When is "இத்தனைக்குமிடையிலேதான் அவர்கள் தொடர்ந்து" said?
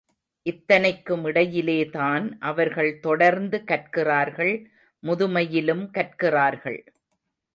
0.45-3.63